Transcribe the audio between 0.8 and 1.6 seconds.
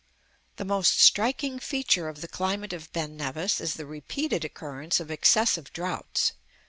striking